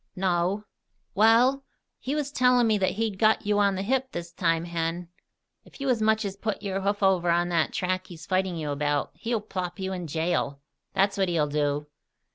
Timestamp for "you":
3.45-3.59, 5.79-5.89, 8.57-8.71, 9.79-9.93